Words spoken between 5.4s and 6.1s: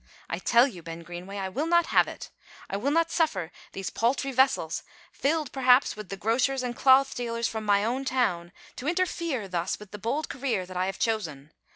perhaps, with